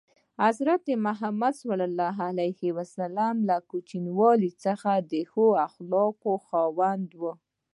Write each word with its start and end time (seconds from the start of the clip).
حضرت 0.43 0.85
محمد 1.07 1.53
ﷺ 1.59 3.33
له 3.49 3.57
کوچنیوالي 3.71 4.51
څخه 4.65 4.91
د 5.11 5.13
ښو 5.31 5.45
اخلاقو 5.67 6.33
خاوند 6.47 7.09
و. 7.21 7.23